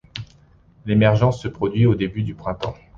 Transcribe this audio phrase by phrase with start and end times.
[0.87, 2.73] L'émergence se produit au début du printemps.